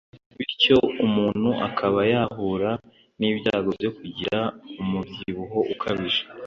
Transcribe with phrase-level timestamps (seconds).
[0.37, 2.71] bityo umuntu akaba yahura
[3.19, 4.39] n’ibyago byo kugira
[4.81, 6.23] umubyibuho ukabije